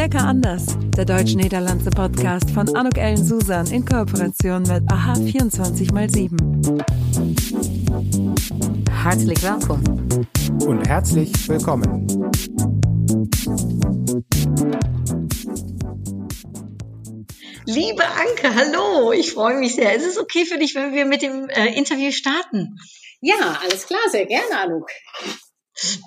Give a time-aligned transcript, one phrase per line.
[0.00, 0.64] Lecker anders,
[0.96, 6.80] der deutsch-niederlandse Podcast von Anuk Ellen Susan in Kooperation mit AHA 24x7.
[8.90, 10.26] Herzlich willkommen.
[10.64, 12.06] Und herzlich willkommen.
[17.66, 19.94] Liebe Anke, hallo, ich freue mich sehr.
[19.94, 22.78] Ist es okay für dich, wenn wir mit dem äh, Interview starten?
[23.20, 24.88] Ja, alles klar, sehr gerne, Anuk.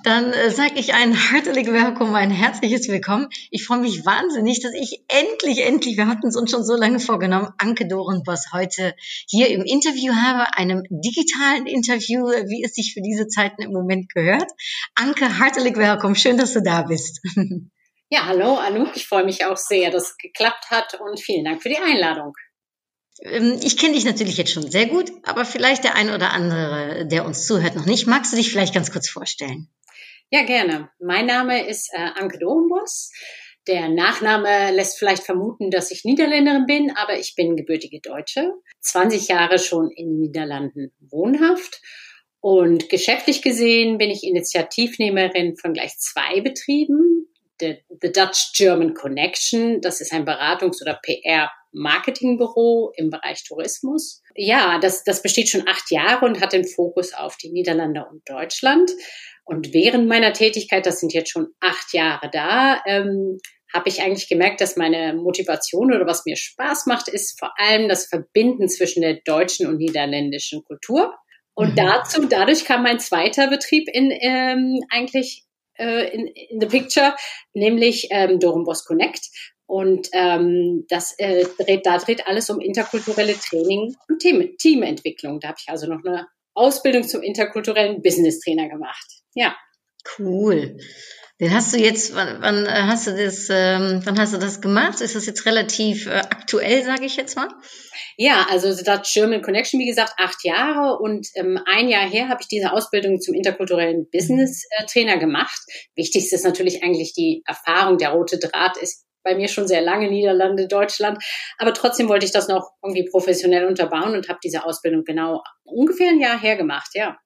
[0.03, 3.29] Dann äh, sage ich ein herzlich willkommen, ein herzliches Willkommen.
[3.49, 6.99] Ich freue mich wahnsinnig, dass ich endlich, endlich, wir hatten es uns schon so lange
[6.99, 8.93] vorgenommen, Anke Dorenboss heute
[9.27, 14.13] hier im Interview habe, einem digitalen Interview, wie es sich für diese Zeiten im Moment
[14.13, 14.51] gehört.
[14.93, 17.21] Anke, herzlich willkommen, schön, dass du da bist.
[18.09, 21.63] Ja, hallo Anouk, ich freue mich auch sehr, dass es geklappt hat und vielen Dank
[21.63, 22.33] für die Einladung.
[23.23, 27.07] Ähm, ich kenne dich natürlich jetzt schon sehr gut, aber vielleicht der ein oder andere,
[27.07, 28.07] der uns zuhört, noch nicht.
[28.07, 29.69] Magst du dich vielleicht ganz kurz vorstellen?
[30.29, 30.89] Ja, gerne.
[30.99, 33.11] Mein Name ist äh, Anke Dorenbos.
[33.67, 38.51] Der Nachname lässt vielleicht vermuten, dass ich Niederländerin bin, aber ich bin gebürtige Deutsche.
[38.81, 41.81] 20 Jahre schon in den Niederlanden wohnhaft.
[42.41, 47.29] Und geschäftlich gesehen bin ich Initiativnehmerin von gleich zwei Betrieben.
[47.61, 54.21] The, The Dutch German Connection, das ist ein Beratungs- oder PR- Marketingbüro im Bereich Tourismus.
[54.35, 58.21] Ja, das, das besteht schon acht Jahre und hat den Fokus auf die Niederlande und
[58.27, 58.91] Deutschland.
[59.45, 63.39] Und während meiner Tätigkeit, das sind jetzt schon acht Jahre da, ähm,
[63.73, 67.89] habe ich eigentlich gemerkt, dass meine Motivation oder was mir Spaß macht, ist vor allem
[67.89, 71.15] das Verbinden zwischen der deutschen und niederländischen Kultur.
[71.55, 71.75] Und mhm.
[71.75, 75.45] dazu, dadurch kam mein zweiter Betrieb in ähm, eigentlich
[75.77, 77.15] äh, in, in the picture,
[77.53, 79.29] nämlich ähm, Dorenbos Connect.
[79.65, 85.39] Und ähm, das äh, dreht, da dreht alles um interkulturelle Training und Team, Teamentwicklung.
[85.39, 89.21] Da habe ich also noch eine Ausbildung zum interkulturellen Business Trainer gemacht.
[89.33, 89.55] Ja.
[90.19, 90.77] Cool.
[91.39, 94.61] Den hast du jetzt, wann, wann äh, hast du das, ähm, wann hast du das
[94.61, 95.01] gemacht?
[95.01, 97.49] Ist das jetzt relativ äh, aktuell, sage ich jetzt mal?
[98.17, 102.41] Ja, also Dutch German Connection, wie gesagt, acht Jahre und ähm, ein Jahr her habe
[102.41, 105.59] ich diese Ausbildung zum interkulturellen Business äh, Trainer gemacht.
[105.95, 107.97] Wichtigste ist natürlich eigentlich die Erfahrung.
[107.97, 111.23] Der rote Draht ist bei mir schon sehr lange Niederlande, Deutschland.
[111.57, 116.09] Aber trotzdem wollte ich das noch irgendwie professionell unterbauen und habe diese Ausbildung genau ungefähr
[116.09, 117.17] ein Jahr her gemacht, ja.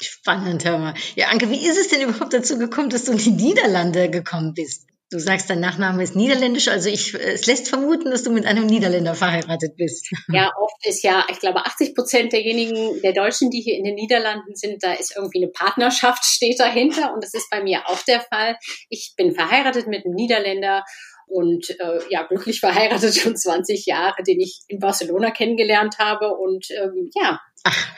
[0.00, 0.94] Spannend, hör mal.
[1.14, 4.54] Ja, Anke, wie ist es denn überhaupt dazu gekommen, dass du in die Niederlande gekommen
[4.54, 4.86] bist?
[5.12, 8.66] Du sagst, dein Nachname ist niederländisch, also ich, es lässt vermuten, dass du mit einem
[8.66, 10.08] Niederländer verheiratet bist.
[10.32, 13.96] Ja, oft ist ja, ich glaube, 80 Prozent derjenigen, der Deutschen, die hier in den
[13.96, 18.00] Niederlanden sind, da ist irgendwie eine Partnerschaft steht dahinter und das ist bei mir auch
[18.02, 18.56] der Fall.
[18.88, 20.84] Ich bin verheiratet mit einem Niederländer
[21.30, 26.66] und äh, ja, glücklich verheiratet schon 20 Jahre, den ich in Barcelona kennengelernt habe und
[26.70, 27.96] ähm, ja, Ach,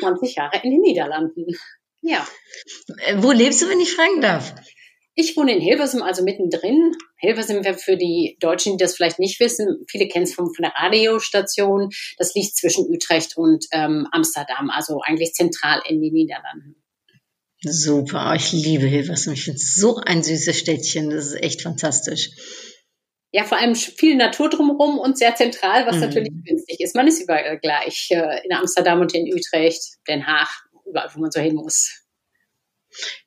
[0.00, 1.46] 20 Jahre in den Niederlanden.
[2.02, 2.26] Ja.
[3.06, 4.54] Äh, wo lebst du, wenn ich fragen darf?
[5.14, 6.92] Ich wohne in Hilversum, also mittendrin.
[7.16, 10.62] Hilversum wäre für die Deutschen, die das vielleicht nicht wissen, viele kennen es von, von
[10.62, 11.90] der Radiostation.
[12.18, 16.76] Das liegt zwischen Utrecht und ähm, Amsterdam, also eigentlich zentral in den Niederlanden.
[17.62, 19.32] Super, ich liebe Hilversum.
[19.32, 21.10] Ich finde es so ein süßes Städtchen.
[21.10, 22.30] Das ist echt fantastisch.
[23.32, 26.02] Ja, vor allem viel Natur drumherum und sehr zentral, was mhm.
[26.02, 26.94] natürlich günstig ist.
[26.94, 28.08] Man ist überall gleich.
[28.10, 30.48] Äh, in Amsterdam und in Utrecht, Den Haag,
[30.86, 32.07] überall, wo man so hin muss.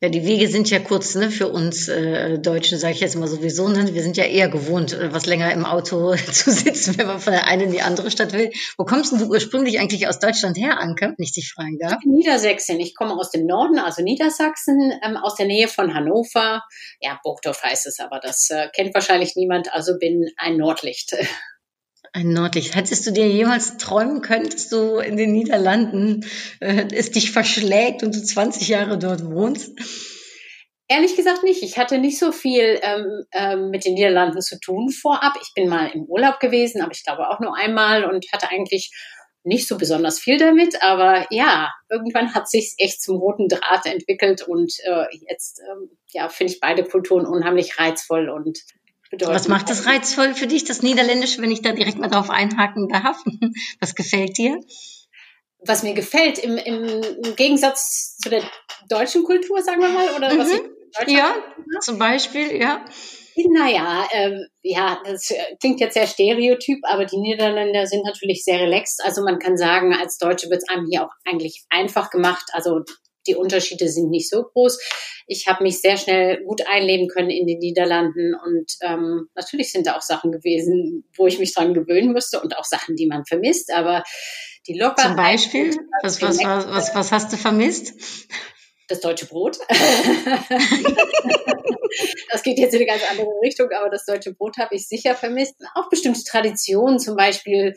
[0.02, 3.28] Ja, die Wege sind ja kurz ne, für uns äh, Deutschen, sage ich jetzt mal
[3.28, 3.68] sowieso.
[3.68, 3.94] Ne?
[3.94, 7.34] Wir sind ja eher gewohnt, äh, was länger im Auto zu sitzen, wenn man von
[7.34, 8.52] der einen in die andere Stadt will.
[8.78, 11.98] Wo kommst denn du ursprünglich eigentlich aus Deutschland her, Anke, wenn ich dich fragen darf?
[12.02, 12.80] Ich Niedersächsin.
[12.80, 16.64] Ich komme aus dem Norden, also Niedersachsen, ähm, aus der Nähe von Hannover.
[17.00, 21.16] Ja, Burgdorf heißt es, aber das äh, kennt wahrscheinlich niemand, also bin ein Nordlicht.
[22.14, 22.76] Ein Nordlicht.
[22.76, 26.26] Hättest du dir jemals träumen können, dass du in den Niederlanden
[26.60, 29.72] äh, es dich verschlägt und du 20 Jahre dort wohnst?
[30.90, 31.64] Ehrlich gesagt nicht.
[31.64, 35.36] Ich hatte nicht so viel ähm, ähm, mit den Niederlanden zu tun vorab.
[35.42, 38.92] Ich bin mal im Urlaub gewesen, aber ich glaube auch nur einmal und hatte eigentlich
[39.44, 40.84] nicht so besonders viel damit.
[40.84, 46.28] Aber ja, irgendwann hat sich echt zum roten Draht entwickelt und äh, jetzt ähm, ja
[46.28, 48.60] finde ich beide Kulturen unheimlich reizvoll und
[49.12, 49.34] bedeuten.
[49.34, 52.90] Was macht das reizvoll für dich, das Niederländische, wenn ich da direkt mal drauf einhaken
[52.90, 53.24] darf?
[53.80, 54.60] Was gefällt dir?
[55.64, 58.44] Was mir gefällt, im, im, Gegensatz zu der
[58.90, 60.40] deutschen Kultur, sagen wir mal, oder mhm.
[60.40, 60.50] was
[61.08, 61.36] Ja,
[61.82, 62.84] zum Beispiel, ja.
[63.36, 69.02] Naja, äh, ja, das klingt jetzt sehr stereotyp, aber die Niederländer sind natürlich sehr relaxed.
[69.04, 72.46] Also man kann sagen, als Deutsche wird es einem hier auch eigentlich einfach gemacht.
[72.54, 72.82] Also
[73.28, 74.80] die Unterschiede sind nicht so groß.
[75.28, 79.88] Ich habe mich sehr schnell gut einleben können in den Niederlanden und ähm, natürlich sind
[79.88, 83.26] da auch Sachen gewesen, wo ich mich dran gewöhnen musste und auch Sachen, die man
[83.26, 84.04] vermisst, aber
[84.68, 85.08] die Lockerheit.
[85.08, 85.76] Zum Beispiel?
[86.04, 87.94] Was, was, was, was, was hast du vermisst?
[88.88, 89.58] Das deutsche Brot.
[92.32, 95.16] das geht jetzt in eine ganz andere Richtung, aber das deutsche Brot habe ich sicher
[95.16, 95.56] vermisst.
[95.76, 97.74] Auch bestimmte Traditionen, zum Beispiel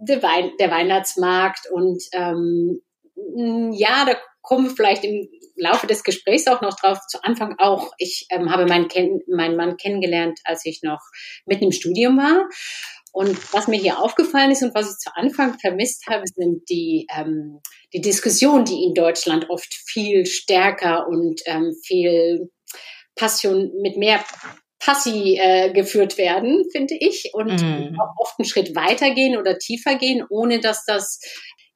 [0.00, 2.82] der, Wein, der Weihnachtsmarkt und ähm,
[3.72, 6.98] ja, da kommen wir vielleicht im Laufe des Gesprächs auch noch drauf.
[7.08, 11.00] Zu Anfang auch, ich ähm, habe meinen, Ken meinen Mann kennengelernt, als ich noch
[11.46, 12.48] mitten im Studium war.
[13.12, 17.06] Und was mir hier aufgefallen ist und was ich zu Anfang vermisst habe, sind die,
[17.16, 17.60] ähm,
[17.92, 22.50] die Diskussionen, die in Deutschland oft viel stärker und ähm, viel
[23.14, 24.22] Passion mit mehr
[24.80, 27.98] Passi äh, geführt werden, finde ich, und mm.
[27.98, 31.20] auch oft einen Schritt weitergehen oder tiefer gehen, ohne dass das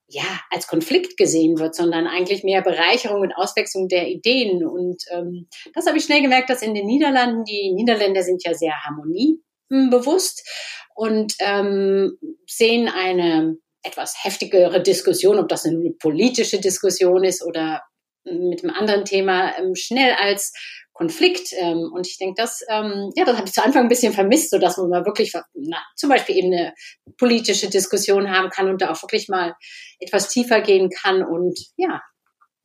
[0.08, 4.66] ja als Konflikt gesehen wird, sondern eigentlich mehr Bereicherung und Auswechslung der Ideen.
[4.66, 8.54] Und ähm, das habe ich schnell gemerkt, dass in den Niederlanden, die Niederländer sind ja
[8.54, 10.48] sehr harmoniebewusst
[10.94, 17.82] und ähm, sehen eine etwas heftigere Diskussion, ob das eine politische Diskussion ist oder
[18.24, 20.52] mit einem anderen Thema, ähm, schnell als
[20.98, 21.52] Konflikt.
[21.52, 24.50] Ähm, und ich denke, das, ähm, ja, das habe ich zu Anfang ein bisschen vermisst,
[24.50, 26.74] so dass man mal wirklich na, zum Beispiel eben eine
[27.16, 29.54] politische Diskussion haben kann und da auch wirklich mal
[30.00, 31.22] etwas tiefer gehen kann.
[31.22, 32.02] Und ja,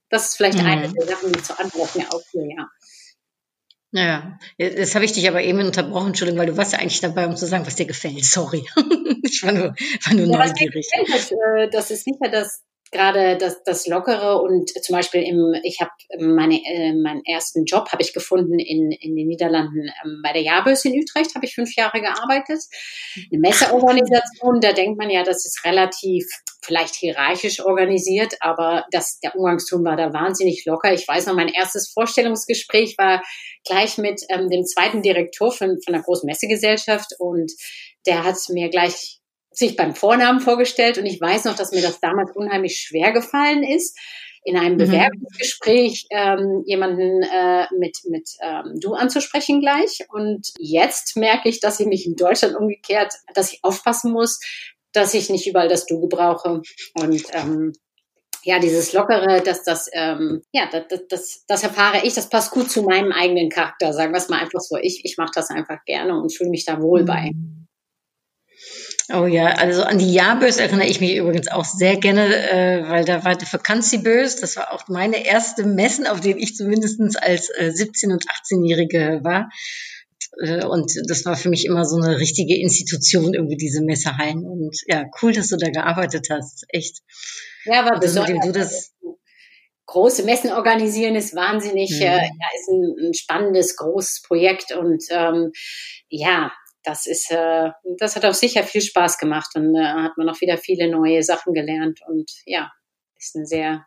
[0.10, 0.66] das ist vielleicht mhm.
[0.66, 2.68] eine der Sachen, die zu Antwort mir aufführen, ja.
[3.96, 7.28] Ja, das habe ich dich aber eben unterbrochen, Entschuldigung, weil du warst ja eigentlich dabei,
[7.28, 8.26] um zu sagen, was dir gefällt.
[8.26, 8.66] Sorry.
[9.24, 9.76] ich war nur,
[10.06, 10.88] war nur ja, neugierig.
[10.92, 12.64] Was mir gefällt, äh, das ist sicher das
[12.94, 17.92] gerade das, das Lockere und zum Beispiel im, ich habe meine, äh, meinen ersten Job
[17.92, 21.56] habe ich gefunden in, in den Niederlanden ähm, bei der Jabös in Utrecht, habe ich
[21.56, 22.62] fünf Jahre gearbeitet.
[23.16, 26.26] Eine Messeorganisation, da denkt man ja, das ist relativ
[26.64, 30.94] vielleicht hierarchisch organisiert, aber das, der Umgangston war da wahnsinnig locker.
[30.94, 33.22] Ich weiß noch, mein erstes Vorstellungsgespräch war
[33.66, 37.52] gleich mit ähm, dem zweiten Direktor von, von einer großen Messegesellschaft und
[38.06, 39.20] der hat mir gleich
[39.58, 43.64] sich beim Vornamen vorgestellt und ich weiß noch, dass mir das damals unheimlich schwer gefallen
[43.64, 43.98] ist,
[44.46, 44.78] in einem mhm.
[44.78, 50.06] Bewerbungsgespräch ähm, jemanden äh, mit, mit ähm, Du anzusprechen gleich.
[50.10, 54.40] Und jetzt merke ich, dass ich mich in Deutschland umgekehrt, dass ich aufpassen muss,
[54.92, 56.62] dass ich nicht überall das Du gebrauche.
[56.96, 57.74] Und ähm,
[58.44, 62.70] ja, dieses Lockere, dass das, ähm, ja, das, das, das erfahre ich, das passt gut
[62.70, 64.76] zu meinem eigenen Charakter, sagen wir es mal einfach so.
[64.78, 67.32] Ich, ich mache das einfach gerne und fühle mich da wohl bei.
[69.12, 73.04] Oh ja, also an die Jahrbös erinnere ich mich übrigens auch sehr gerne, äh, weil
[73.04, 77.50] da war die Vakantiebös, das war auch meine erste Messen, auf denen ich zumindest als
[77.50, 79.50] äh, 17- und 18-Jährige war.
[80.42, 84.46] Äh, und das war für mich immer so eine richtige Institution, irgendwie diese Messehallen.
[84.46, 86.66] Und ja, cool, dass du da gearbeitet hast.
[86.70, 87.00] Echt.
[87.66, 88.46] Ja, aber besonders.
[88.46, 88.94] Du das
[89.86, 92.02] große Messen organisieren ist wahnsinnig, mhm.
[92.02, 95.52] äh, ja, ist ein, ein, spannendes, großes Projekt und ähm,
[96.10, 96.52] ja,
[96.84, 100.40] das ist, äh, das hat auch sicher viel Spaß gemacht und äh, hat man auch
[100.42, 102.72] wieder viele neue Sachen gelernt und ja,
[103.18, 103.86] ist eine sehr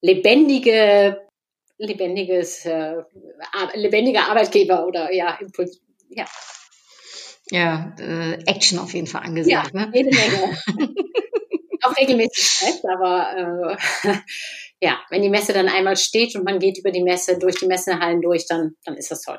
[0.00, 1.20] lebendige,
[1.78, 3.02] lebendiges, äh,
[3.74, 6.26] lebendiger Arbeitgeber oder ja, Impuls, ja.
[7.50, 9.92] Ja, äh, Action auf jeden Fall angesagt, ja, ne?
[9.94, 10.58] Jede Menge.
[11.86, 14.16] auch regelmäßig Stress, aber äh,
[14.80, 17.66] ja, wenn die Messe dann einmal steht und man geht über die Messe, durch die
[17.66, 19.38] Messehallen durch, dann, dann ist das toll.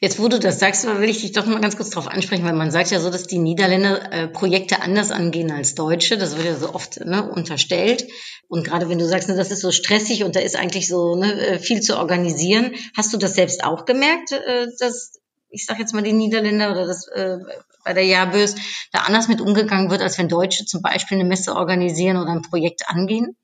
[0.00, 2.54] Jetzt, wo du das sagst, will ich dich doch mal ganz kurz darauf ansprechen, weil
[2.54, 6.18] man sagt ja so, dass die Niederländer äh, Projekte anders angehen als Deutsche.
[6.18, 8.06] Das wird ja so oft ne, unterstellt.
[8.48, 11.14] Und gerade wenn du sagst, ne, das ist so stressig und da ist eigentlich so
[11.14, 15.80] ne, äh, viel zu organisieren, hast du das selbst auch gemerkt, äh, dass ich sage
[15.80, 17.38] jetzt mal die Niederländer oder das äh,
[17.84, 18.54] bei der Jabös
[18.92, 22.42] da anders mit umgegangen wird, als wenn Deutsche zum Beispiel eine Messe organisieren oder ein
[22.42, 23.36] Projekt angehen?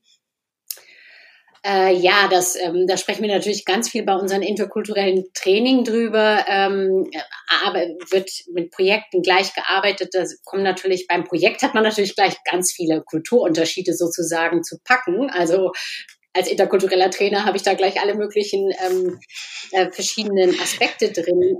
[1.67, 6.45] Äh, ja, das, ähm, da sprechen wir natürlich ganz viel bei unseren interkulturellen Training drüber.
[6.47, 7.09] Ähm,
[7.65, 10.09] aber wird mit Projekten gleich gearbeitet.
[10.13, 15.29] Da kommen natürlich beim Projekt hat man natürlich gleich ganz viele Kulturunterschiede sozusagen zu packen.
[15.29, 15.73] Also
[16.33, 19.19] als interkultureller Trainer habe ich da gleich alle möglichen ähm,
[19.71, 21.59] äh, verschiedenen Aspekte drin.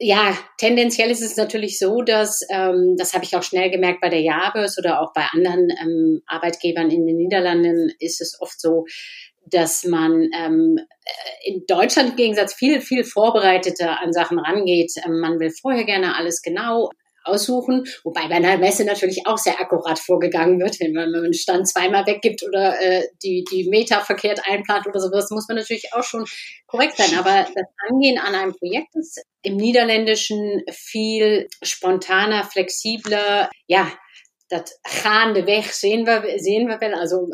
[0.00, 4.08] Ja, tendenziell ist es natürlich so, dass, ähm, das habe ich auch schnell gemerkt bei
[4.08, 8.86] der Jabes oder auch bei anderen ähm, Arbeitgebern in den Niederlanden, ist es oft so,
[9.46, 10.78] dass man ähm,
[11.44, 14.92] in Deutschland im Gegensatz viel, viel vorbereiteter an Sachen rangeht.
[15.04, 16.90] Ähm, man will vorher gerne alles genau
[17.24, 21.66] aussuchen, wobei bei einer Messe natürlich auch sehr akkurat vorgegangen wird, wenn man einen Stand
[21.66, 26.02] zweimal weggibt oder äh, die, die Meter verkehrt einplant oder sowas, muss man natürlich auch
[26.02, 26.26] schon
[26.66, 27.18] korrekt sein.
[27.18, 33.90] Aber das Angehen an einem Projekt ist im Niederländischen viel spontaner, flexibler, ja,
[34.50, 36.94] das gaande Weg sehen wir, sehen wir wel.
[36.94, 37.28] Also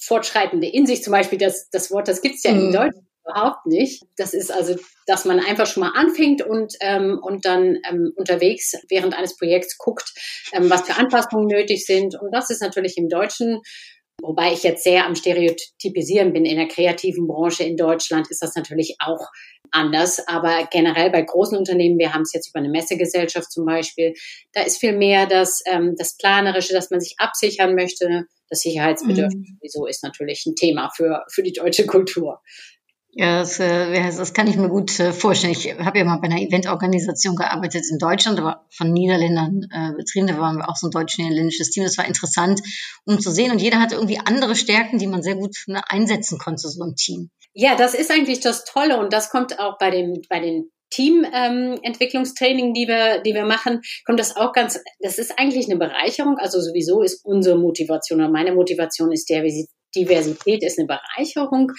[0.00, 2.66] fortschreitende in sich zum Beispiel, das, das Wort, das gibt's ja mhm.
[2.66, 4.02] in Deutsch überhaupt nicht.
[4.16, 4.76] Das ist also,
[5.06, 9.78] dass man einfach schon mal anfängt und, ähm, und dann ähm, unterwegs während eines Projekts
[9.78, 10.12] guckt,
[10.52, 12.20] ähm, was für Anpassungen nötig sind.
[12.20, 13.60] Und das ist natürlich im Deutschen
[14.22, 16.44] Wobei ich jetzt sehr am Stereotypisieren bin.
[16.44, 19.26] In der kreativen Branche in Deutschland ist das natürlich auch
[19.70, 20.26] anders.
[20.28, 24.14] Aber generell bei großen Unternehmen, wir haben es jetzt über eine Messegesellschaft zum Beispiel,
[24.52, 28.26] da ist viel mehr das, ähm, das Planerische, dass man sich absichern möchte.
[28.50, 29.58] Das Sicherheitsbedürfnis mhm.
[29.60, 32.40] sowieso ist natürlich ein Thema für, für die deutsche Kultur.
[33.12, 35.52] Ja, das, äh, das kann ich mir gut äh, vorstellen.
[35.52, 40.28] Ich habe ja mal bei einer Eventorganisation gearbeitet in Deutschland, aber von Niederländern äh, betrieben.
[40.28, 41.82] Da waren wir auch so ein deutsch-niederländisches Team.
[41.82, 42.60] Das war interessant,
[43.04, 43.50] um zu sehen.
[43.50, 46.94] Und jeder hatte irgendwie andere Stärken, die man sehr gut ne, einsetzen konnte, so ein
[46.94, 47.30] Team.
[47.52, 52.68] Ja, das ist eigentlich das Tolle und das kommt auch bei dem, bei den Teamentwicklungstraining,
[52.68, 56.36] ähm, die wir, die wir machen, kommt das auch ganz, das ist eigentlich eine Bereicherung.
[56.38, 59.42] Also sowieso ist unsere Motivation oder meine Motivation ist der
[59.94, 61.72] Diversität ist eine Bereicherung.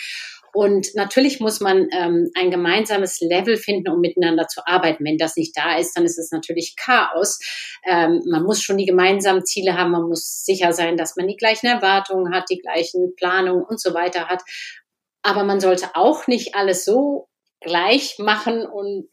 [0.54, 5.06] Und natürlich muss man ähm, ein gemeinsames Level finden, um miteinander zu arbeiten.
[5.06, 7.40] Wenn das nicht da ist, dann ist es natürlich Chaos.
[7.86, 9.92] Ähm, man muss schon die gemeinsamen Ziele haben.
[9.92, 13.94] Man muss sicher sein, dass man die gleichen Erwartungen hat, die gleichen Planungen und so
[13.94, 14.42] weiter hat.
[15.22, 17.28] Aber man sollte auch nicht alles so
[17.62, 19.08] gleich machen und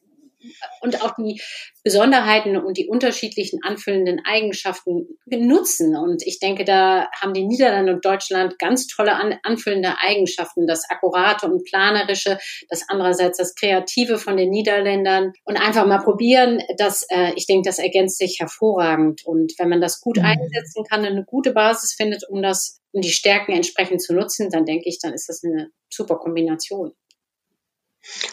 [0.81, 1.41] und auch die
[1.83, 5.97] Besonderheiten und die unterschiedlichen anfüllenden Eigenschaften nutzen.
[5.97, 10.67] Und ich denke, da haben die Niederlande und Deutschland ganz tolle an, anfüllende Eigenschaften.
[10.67, 12.39] Das Akkurate und Planerische,
[12.69, 15.33] das andererseits das Kreative von den Niederländern.
[15.45, 19.25] Und einfach mal probieren, dass äh, ich denke, das ergänzt sich hervorragend.
[19.25, 20.25] Und wenn man das gut mhm.
[20.25, 24.65] einsetzen kann, eine gute Basis findet, um das, um die Stärken entsprechend zu nutzen, dann
[24.65, 26.93] denke ich, dann ist das eine super Kombination.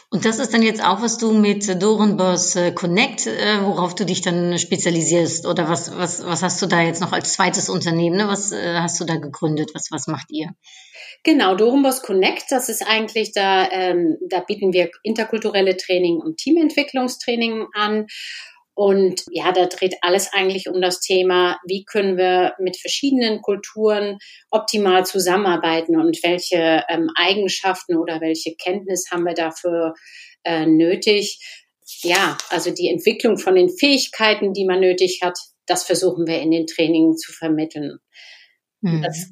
[0.09, 4.05] Und das ist dann jetzt auch, was du mit Dorenbos äh, Connect, äh, worauf du
[4.05, 5.45] dich dann spezialisierst?
[5.45, 8.17] Oder was, was, was hast du da jetzt noch als zweites Unternehmen?
[8.17, 8.27] Ne?
[8.27, 9.71] Was äh, hast du da gegründet?
[9.73, 10.51] Was, was macht ihr?
[11.23, 17.65] Genau, Dorenbos Connect, das ist eigentlich da, ähm, da bieten wir interkulturelle Training und Teamentwicklungstraining
[17.73, 18.05] an.
[18.75, 24.17] Und ja, da dreht alles eigentlich um das Thema, wie können wir mit verschiedenen Kulturen
[24.51, 29.93] optimal zusammenarbeiten und welche ähm, Eigenschaften oder welche Kenntnis haben wir dafür
[30.43, 31.39] äh, nötig.
[32.01, 36.51] Ja, also die Entwicklung von den Fähigkeiten, die man nötig hat, das versuchen wir in
[36.51, 37.99] den Trainings zu vermitteln.
[38.81, 39.01] Mhm.
[39.01, 39.31] Das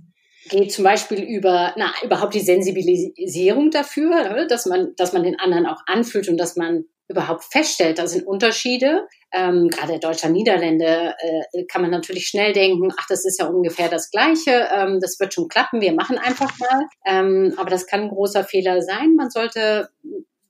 [0.50, 5.38] geht zum Beispiel über, na, überhaupt die Sensibilisierung dafür, ne, dass man, dass man den
[5.38, 9.08] anderen auch anfühlt und dass man überhaupt feststellt, da sind Unterschiede.
[9.32, 13.89] Ähm, gerade Deutscher Niederländer äh, kann man natürlich schnell denken, ach, das ist ja ungefähr
[13.89, 16.88] das Gleiche, ähm, das wird schon klappen, wir machen einfach mal.
[17.05, 19.15] Ähm, aber das kann ein großer Fehler sein.
[19.15, 19.89] Man sollte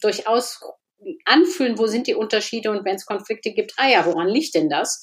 [0.01, 0.61] durchaus
[1.25, 4.69] anfühlen, wo sind die Unterschiede und wenn es Konflikte gibt, ah ja, woran liegt denn
[4.69, 5.01] das?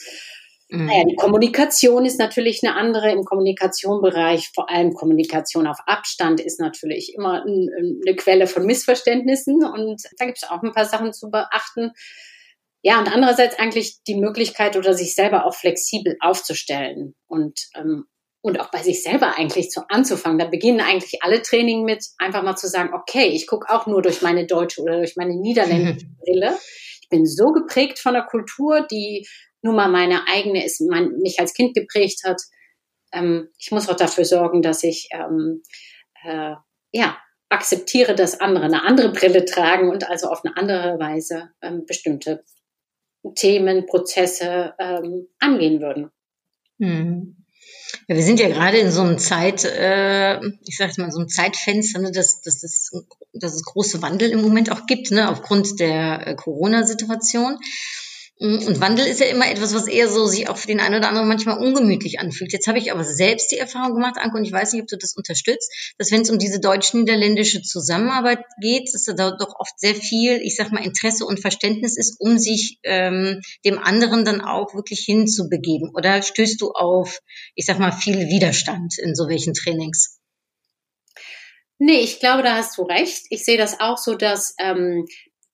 [0.71, 0.87] Mhm.
[0.87, 4.50] Naja, die Kommunikation ist natürlich eine andere im Kommunikationsbereich.
[4.55, 10.39] Vor allem Kommunikation auf Abstand ist natürlich immer eine Quelle von Missverständnissen und da gibt
[10.39, 11.93] es auch ein paar Sachen zu beachten.
[12.83, 17.69] Ja, und andererseits eigentlich die Möglichkeit oder sich selber auch flexibel aufzustellen und
[18.43, 20.39] und auch bei sich selber eigentlich zu anzufangen.
[20.39, 24.03] Da beginnen eigentlich alle Training mit, einfach mal zu sagen, okay, ich gucke auch nur
[24.03, 26.55] durch meine deutsche oder durch meine niederländische Brille.
[27.03, 29.27] Ich bin so geprägt von der Kultur, die
[29.62, 32.40] nur mal meine eigene ist, mein, mich als Kind geprägt hat.
[33.12, 35.62] Ähm, ich muss auch dafür sorgen, dass ich ähm,
[36.25, 36.55] äh,
[36.93, 41.85] ja akzeptiere, dass andere eine andere Brille tragen und also auf eine andere Weise ähm,
[41.85, 42.45] bestimmte
[43.35, 46.11] Themen, Prozesse ähm, angehen würden.
[46.79, 47.37] Mhm.
[48.09, 51.29] Ja, wir sind ja gerade in so einem Zeit, äh, ich sage mal, so einem
[51.29, 52.90] Zeitfenster, ne, dass, dass, dass,
[53.33, 57.59] dass es große Wandel im Moment auch gibt, ne, aufgrund der äh, Corona-Situation.
[58.40, 58.66] Mhm.
[58.66, 61.09] Und Wandel ist ja immer etwas, was eher so sich auch für den einen oder
[61.09, 62.52] anderen manchmal ungemütlich anfühlt.
[62.54, 64.97] Jetzt habe ich aber selbst die Erfahrung gemacht, Anke, und ich weiß nicht, ob du
[64.97, 69.94] das unterstützt, dass wenn es um diese deutsch-niederländische Zusammenarbeit geht, dass da doch oft sehr
[69.94, 74.75] viel, ich sag mal, Interesse und Verständnis ist, um sich ähm, dem anderen dann auch
[74.75, 75.90] wirklich hinzubegeben.
[75.94, 77.20] Oder stößt du auf,
[77.54, 80.18] ich sag mal, viel Widerstand in so welchen Trainings?
[81.78, 83.26] Nee, ich glaube, da hast du recht.
[83.28, 85.06] Ich sehe das auch so, dass, ähm,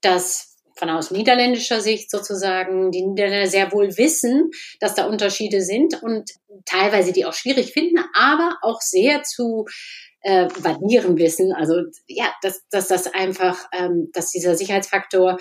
[0.03, 6.03] dass von aus niederländischer Sicht sozusagen die Niederländer sehr wohl wissen, dass da Unterschiede sind
[6.03, 6.31] und
[6.65, 9.65] teilweise die auch schwierig finden, aber auch sehr zu
[10.21, 11.53] äh, valieren wissen.
[11.53, 15.39] Also ja, dass, dass das einfach, ähm, dass dieser Sicherheitsfaktor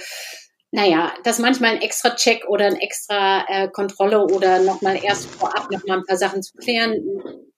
[0.72, 5.72] naja, dass manchmal ein extra Check oder ein extra äh, Kontrolle oder nochmal erst vorab
[5.72, 6.96] nochmal ein paar Sachen zu klären,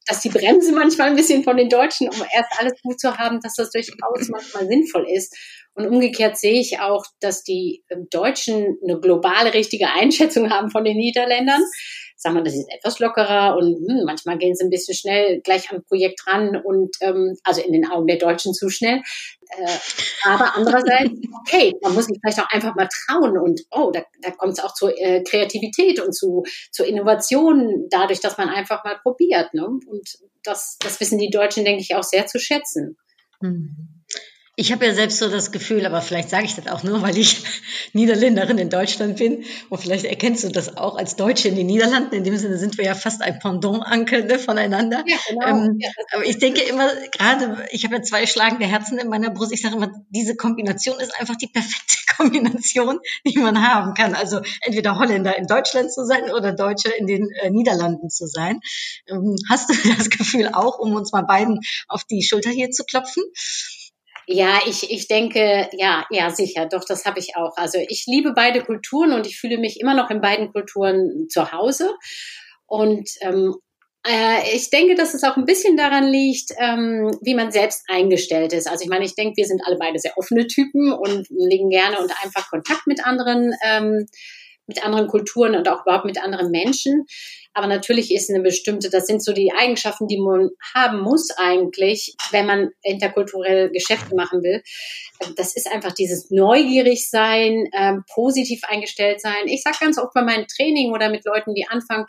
[0.08, 3.40] dass die Bremse manchmal ein bisschen von den Deutschen, um erst alles gut zu haben,
[3.42, 5.36] dass das durchaus manchmal sinnvoll ist.
[5.74, 10.84] Und umgekehrt sehe ich auch, dass die ähm, Deutschen eine globale richtige Einschätzung haben von
[10.84, 11.62] den Niederländern.
[12.20, 15.72] Sagen wir, das ist etwas lockerer und hm, manchmal gehen sie ein bisschen schnell gleich
[15.72, 19.04] am Projekt ran und ähm, also in den Augen der Deutschen zu schnell.
[19.50, 19.78] Äh,
[20.24, 24.32] aber andererseits, okay, man muss sich vielleicht auch einfach mal trauen und oh, da, da
[24.32, 28.98] kommt es auch zur äh, Kreativität und zu zur Innovation, dadurch, dass man einfach mal
[29.04, 29.54] probiert.
[29.54, 29.68] Ne?
[29.68, 32.98] Und das, das wissen die Deutschen, denke ich, auch sehr zu schätzen.
[33.42, 33.97] Mhm.
[34.60, 37.16] Ich habe ja selbst so das Gefühl, aber vielleicht sage ich das auch nur, weil
[37.16, 37.44] ich
[37.94, 39.46] Niederländerin in Deutschland bin.
[39.70, 42.16] Und vielleicht erkennst du das auch als Deutsche in den Niederlanden.
[42.16, 45.04] In dem Sinne sind wir ja fast ein Pendant-Ankel ne, voneinander.
[45.06, 45.46] Ja, genau.
[45.46, 49.30] Ähm, ja, aber ich denke immer, gerade, ich habe ja zwei schlagende Herzen in meiner
[49.30, 49.52] Brust.
[49.52, 54.16] Ich sage immer, diese Kombination ist einfach die perfekte Kombination, die man haben kann.
[54.16, 58.60] Also entweder Holländer in Deutschland zu sein oder Deutsche in den äh, Niederlanden zu sein.
[59.08, 62.86] Ähm, hast du das Gefühl auch, um uns mal beiden auf die Schulter hier zu
[62.86, 63.22] klopfen?
[64.30, 67.56] Ja, ich, ich denke, ja, ja, sicher, doch, das habe ich auch.
[67.56, 71.54] Also ich liebe beide Kulturen und ich fühle mich immer noch in beiden Kulturen zu
[71.54, 71.90] Hause.
[72.66, 73.56] Und ähm,
[74.06, 78.52] äh, ich denke, dass es auch ein bisschen daran liegt, ähm, wie man selbst eingestellt
[78.52, 78.70] ist.
[78.70, 81.98] Also ich meine, ich denke, wir sind alle beide sehr offene Typen und legen gerne
[81.98, 84.08] und einfach Kontakt mit anderen, ähm,
[84.68, 87.06] mit anderen Kulturen und auch überhaupt mit anderen Menschen.
[87.54, 92.16] Aber natürlich ist eine bestimmte, das sind so die Eigenschaften, die man haben muss eigentlich,
[92.32, 94.62] wenn man interkulturell Geschäfte machen will.
[95.36, 99.48] Das ist einfach dieses neugierig sein, ähm, positiv eingestellt sein.
[99.48, 102.06] Ich sage ganz oft bei meinen Training oder mit Leuten, die anfangen,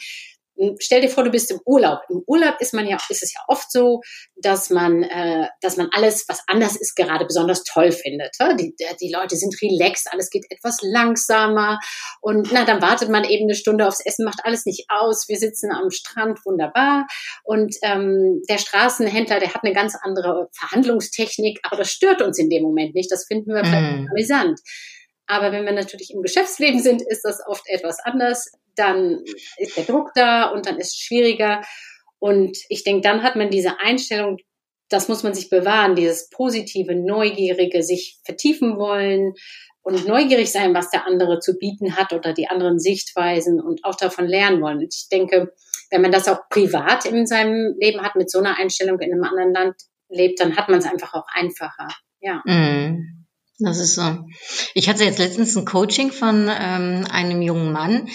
[0.79, 2.00] stell dir vor, du bist im Urlaub.
[2.09, 4.00] Im Urlaub ist man ja, ist es ja oft so,
[4.37, 8.37] dass man, äh, dass man alles, was anders ist, gerade besonders toll findet.
[8.59, 11.79] Die, die Leute sind relaxed, alles geht etwas langsamer
[12.21, 15.29] und na, dann wartet man eben eine Stunde aufs Essen, macht alles nicht aus.
[15.29, 17.07] Wir sitzen am Strand, wunderbar.
[17.45, 22.50] Und ähm, der Straßenhändler, der hat eine ganz andere Verhandlungstechnik, aber das stört uns in
[22.50, 23.11] dem Moment nicht.
[23.11, 24.09] Das finden wir mm.
[24.11, 24.61] amüsant.
[25.27, 29.23] Aber wenn wir natürlich im Geschäftsleben sind, ist das oft etwas anders dann
[29.56, 31.62] ist der Druck da und dann ist es schwieriger.
[32.18, 34.38] Und ich denke, dann hat man diese Einstellung,
[34.88, 39.35] das muss man sich bewahren, dieses positive, neugierige, sich vertiefen wollen
[39.82, 43.94] und neugierig sein, was der andere zu bieten hat oder die anderen Sichtweisen und auch
[43.94, 44.78] davon lernen wollen.
[44.78, 45.52] Und ich denke,
[45.90, 49.25] wenn man das auch privat in seinem Leben hat, mit so einer Einstellung in einem
[49.25, 49.76] anderen Land
[50.08, 51.88] lebt, dann hat man es einfach auch einfacher.
[52.20, 52.42] Ja.
[52.44, 53.26] Mm,
[53.58, 54.02] das ist so.
[54.75, 58.09] Ich hatte jetzt letztens ein Coaching von ähm, einem jungen Mann,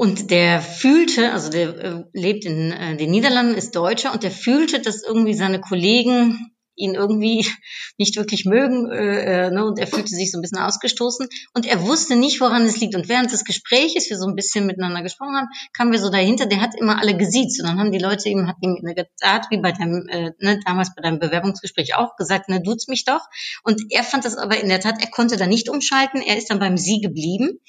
[0.00, 4.30] und der fühlte, also der äh, lebt in äh, den Niederlanden, ist Deutscher und der
[4.30, 7.46] fühlte, dass irgendwie seine Kollegen ihn irgendwie
[7.98, 11.66] nicht wirklich mögen äh, äh, ne, und er fühlte sich so ein bisschen ausgestoßen und
[11.66, 12.94] er wusste nicht, woran es liegt.
[12.94, 16.46] Und während des Gespräches, wir so ein bisschen miteinander gesprochen haben, kamen wir so dahinter,
[16.46, 19.60] der hat immer alle gesiezt und dann haben die Leute ihm, hat ihm gesagt, wie
[19.60, 23.20] bei deinem, äh, ne, damals bei deinem Bewerbungsgespräch auch gesagt, ne, duzt mich doch.
[23.64, 26.48] Und er fand das aber in der Tat, er konnte da nicht umschalten, er ist
[26.48, 27.60] dann beim Sie geblieben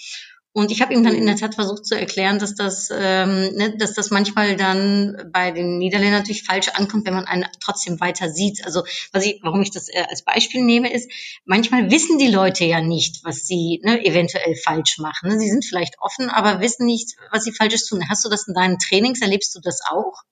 [0.53, 3.77] und ich habe ihm dann in der Tat versucht zu erklären, dass das, ähm, ne,
[3.77, 8.29] dass das manchmal dann bei den Niederländern natürlich falsch ankommt, wenn man einen trotzdem weiter
[8.29, 8.65] sieht.
[8.65, 8.83] Also
[9.13, 11.09] was ich, warum ich das äh, als Beispiel nehme, ist,
[11.45, 15.29] manchmal wissen die Leute ja nicht, was sie ne, eventuell falsch machen.
[15.29, 15.39] Ne?
[15.39, 18.03] Sie sind vielleicht offen, aber wissen nicht, was sie falsches tun.
[18.09, 19.21] Hast du das in deinen Trainings?
[19.21, 20.23] Erlebst du das auch?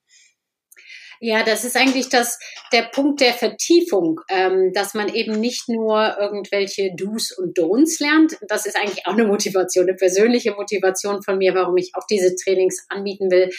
[1.22, 2.38] Ja, das ist eigentlich das,
[2.72, 8.38] der Punkt der Vertiefung, ähm, dass man eben nicht nur irgendwelche Do's und Don'ts lernt.
[8.48, 12.34] Das ist eigentlich auch eine Motivation, eine persönliche Motivation von mir, warum ich auch diese
[12.36, 13.50] Trainings anbieten will,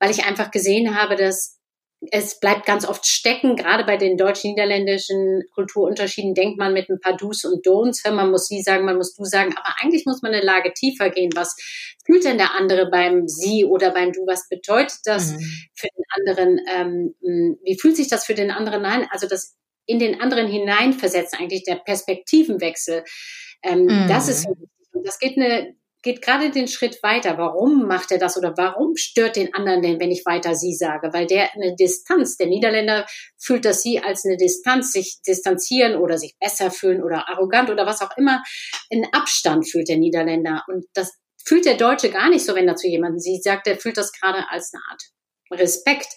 [0.00, 1.57] weil ich einfach gesehen habe, dass
[2.10, 7.16] es bleibt ganz oft stecken, gerade bei den deutsch-niederländischen Kulturunterschieden denkt man mit ein paar
[7.16, 10.32] Do's und Don'ts, man muss sie sagen, man muss du sagen, aber eigentlich muss man
[10.32, 11.30] eine Lage tiefer gehen.
[11.34, 11.56] Was
[12.06, 14.26] fühlt denn der andere beim sie oder beim du?
[14.26, 15.40] Was bedeutet das mhm.
[15.74, 16.60] für den anderen?
[16.72, 19.08] Ähm, wie fühlt sich das für den anderen ein?
[19.10, 19.56] Also das
[19.86, 23.04] in den anderen hineinversetzen, eigentlich der Perspektivenwechsel.
[23.62, 24.06] Ähm, mhm.
[24.08, 24.46] Das ist
[25.04, 27.38] das geht eine geht gerade den Schritt weiter.
[27.38, 31.10] Warum macht er das oder warum stört den anderen denn, wenn ich weiter sie sage?
[31.12, 33.06] Weil der eine Distanz, der Niederländer
[33.36, 37.86] fühlt das sie als eine Distanz, sich distanzieren oder sich besser fühlen oder arrogant oder
[37.86, 38.42] was auch immer.
[38.90, 40.64] In Abstand fühlt der Niederländer.
[40.68, 41.12] Und das
[41.44, 44.12] fühlt der Deutsche gar nicht so, wenn er zu jemandem sie sagt, er fühlt das
[44.12, 45.02] gerade als eine Art
[45.60, 46.08] Respekt.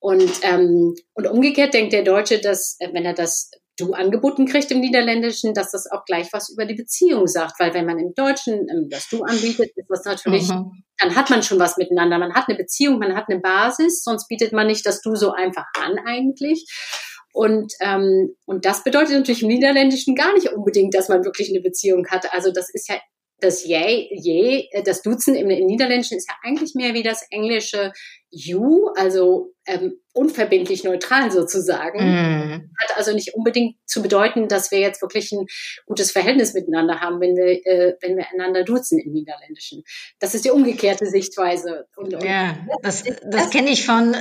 [0.00, 4.70] Und, ähm, und umgekehrt denkt der Deutsche, dass, äh, wenn er das du angeboten kriegt
[4.70, 7.58] im Niederländischen, dass das auch gleich was über die Beziehung sagt.
[7.58, 10.84] Weil wenn man im Deutschen ähm, das du anbietet, ist das natürlich, mhm.
[10.98, 12.18] dann hat man schon was miteinander.
[12.18, 15.32] Man hat eine Beziehung, man hat eine Basis, sonst bietet man nicht das du so
[15.32, 16.66] einfach an eigentlich.
[17.32, 21.60] Und, ähm, und das bedeutet natürlich im Niederländischen gar nicht unbedingt, dass man wirklich eine
[21.60, 22.32] Beziehung hatte.
[22.32, 22.94] Also das ist ja
[23.40, 27.92] das je, je, das Duzen im, im Niederländischen ist ja eigentlich mehr wie das englische
[28.30, 31.98] you, also ähm, unverbindlich neutral sozusagen.
[31.98, 32.70] Mm.
[32.82, 35.46] Hat also nicht unbedingt zu bedeuten, dass wir jetzt wirklich ein
[35.86, 39.84] gutes Verhältnis miteinander haben, wenn wir, äh, wenn wir einander duzen im Niederländischen.
[40.18, 41.86] Das ist die umgekehrte Sichtweise.
[41.96, 44.14] Und, und ja, das, das, das kenne ich von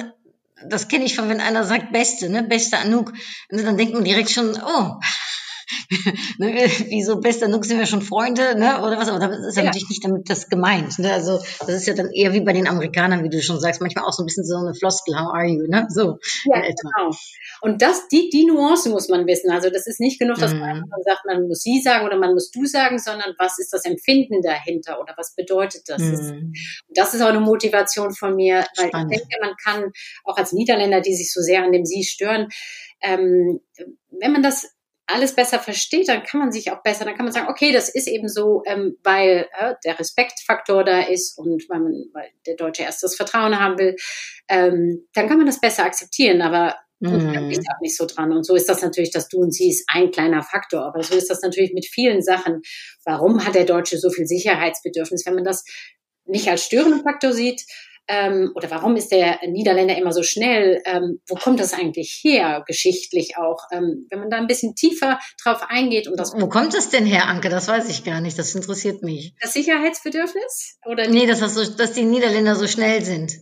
[0.65, 3.11] das kenne ich von, wenn einer sagt Beste, ne, Beste Anouk.
[3.51, 4.91] Und dann denkt man direkt schon, oh,
[6.37, 8.81] ne, wieso bester Nuck sind wir schon Freunde, ne?
[8.81, 9.09] Oder was?
[9.09, 10.99] Aber das ist ja, natürlich nicht damit das gemeint.
[10.99, 11.11] Ne?
[11.11, 14.05] Also das ist ja dann eher wie bei den Amerikanern, wie du schon sagst, manchmal
[14.05, 15.87] auch so ein bisschen so eine Floskel, how are you, ne?
[15.89, 16.17] So.
[16.45, 17.15] Ja, genau.
[17.61, 19.51] Und das, die, die Nuance muss man wissen.
[19.51, 21.03] Also das ist nicht genug, dass man mhm.
[21.05, 24.41] sagt, man muss sie sagen oder man muss du sagen, sondern was ist das Empfinden
[24.41, 26.01] dahinter oder was bedeutet das?
[26.01, 26.53] Mhm.
[26.89, 29.13] Das ist auch eine Motivation von mir, weil Spannend.
[29.13, 29.91] ich denke, man kann
[30.23, 32.49] auch als Niederländer, die sich so sehr an dem Sie stören,
[33.01, 33.59] ähm,
[34.11, 34.73] wenn man das
[35.05, 37.89] alles besser versteht, dann kann man sich auch besser, dann kann man sagen, okay, das
[37.89, 42.55] ist eben so, ähm, weil äh, der Respektfaktor da ist und weil, man, weil der
[42.55, 43.95] Deutsche erst das Vertrauen haben will,
[44.47, 47.33] ähm, dann kann man das besser akzeptieren, aber mhm.
[47.33, 48.31] da auch nicht so dran.
[48.31, 51.15] Und so ist das natürlich, dass du und sie ist ein kleiner Faktor, aber so
[51.15, 52.61] ist das natürlich mit vielen Sachen.
[53.03, 55.25] Warum hat der Deutsche so viel Sicherheitsbedürfnis?
[55.25, 55.65] Wenn man das
[56.25, 57.65] nicht als störenden Faktor sieht,
[58.07, 60.81] ähm, oder warum ist der Niederländer immer so schnell?
[60.85, 63.59] Ähm, wo kommt das eigentlich her, geschichtlich auch?
[63.71, 66.33] Ähm, wenn man da ein bisschen tiefer drauf eingeht und das.
[66.33, 67.49] Wo kommt das denn her, Anke?
[67.49, 68.37] Das weiß ich gar nicht.
[68.37, 69.33] Das interessiert mich.
[69.41, 70.79] Das Sicherheitsbedürfnis?
[70.85, 73.33] Oder nee, dass, das so, dass die Niederländer so schnell sind.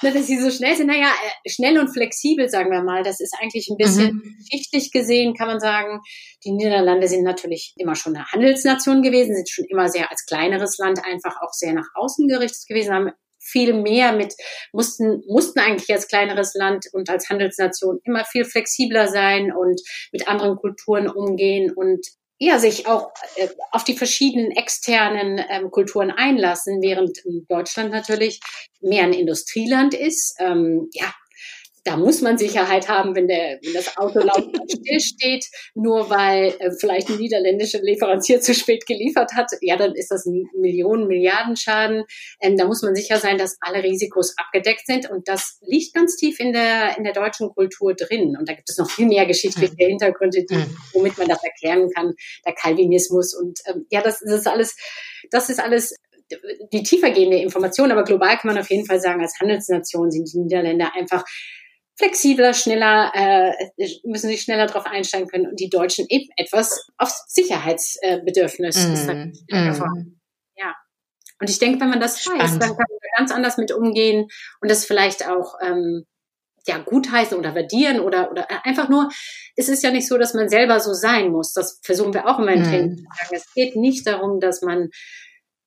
[0.00, 1.08] Na, dass sie so schnell sind, naja,
[1.44, 3.02] äh, schnell und flexibel, sagen wir mal.
[3.02, 4.36] Das ist eigentlich ein bisschen mhm.
[4.38, 6.00] geschichtlich gesehen, kann man sagen.
[6.44, 10.78] Die Niederlande sind natürlich immer schon eine Handelsnation gewesen, sind schon immer sehr als kleineres
[10.78, 13.10] Land einfach auch sehr nach außen gerichtet gewesen, haben
[13.50, 14.34] viel mehr mit,
[14.72, 19.80] mussten, mussten eigentlich als kleineres Land und als Handelsnation immer viel flexibler sein und
[20.12, 22.06] mit anderen Kulturen umgehen und
[22.40, 28.38] ja, sich auch äh, auf die verschiedenen externen ähm, Kulturen einlassen, während Deutschland natürlich
[28.80, 30.36] mehr ein Industrieland ist.
[30.38, 31.12] Ähm, ja,
[31.88, 36.70] da muss man Sicherheit haben, wenn, der, wenn das Auto laut stillsteht, nur weil äh,
[36.78, 39.50] vielleicht ein niederländischer Lieferantier zu spät geliefert hat.
[39.62, 42.04] Ja, dann ist das ein Millionen, Milliarden Schaden.
[42.40, 45.10] Ähm, da muss man sicher sein, dass alle Risikos abgedeckt sind.
[45.10, 48.36] Und das liegt ganz tief in der, in der deutschen Kultur drin.
[48.38, 49.88] Und da gibt es noch viel mehr geschichtliche hm.
[49.88, 50.76] Hintergründe, die, hm.
[50.92, 52.12] womit man das erklären kann.
[52.44, 54.76] Der Calvinismus und ähm, ja, das, das ist alles,
[55.30, 55.94] das ist alles
[56.72, 60.38] die tiefergehende Information, aber global kann man auf jeden Fall sagen, als Handelsnation sind die
[60.38, 61.24] Niederländer einfach
[61.98, 63.52] flexibler, schneller, äh,
[64.04, 68.76] müssen sich schneller darauf einstellen können und die Deutschen eben etwas auf Sicherheitsbedürfnis.
[68.76, 70.18] Mm, mm.
[70.56, 70.74] Ja.
[71.40, 72.42] Und ich denke, wenn man das Spannend.
[72.42, 74.28] weiß, dann kann man ganz anders mit umgehen
[74.60, 76.04] und das vielleicht auch ähm,
[76.66, 79.08] ja gutheißen oder validieren oder oder einfach nur.
[79.56, 81.52] Es ist ja nicht so, dass man selber so sein muss.
[81.52, 82.64] Das versuchen wir auch immer im mm.
[82.64, 83.34] Training zu sagen.
[83.34, 84.90] Es geht nicht darum, dass man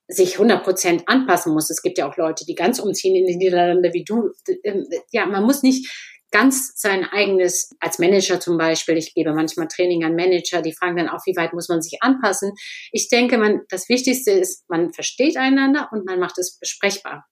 [0.07, 1.69] sich 100 Prozent anpassen muss.
[1.69, 4.31] Es gibt ja auch Leute, die ganz umziehen in die Niederlande wie du.
[4.63, 5.89] Ähm, ja, man muss nicht
[6.31, 10.97] ganz sein eigenes, als Manager zum Beispiel, ich gebe manchmal Training an Manager, die fragen
[10.97, 12.53] dann auch, wie weit muss man sich anpassen.
[12.91, 17.25] Ich denke, man, das Wichtigste ist, man versteht einander und man macht es besprechbar.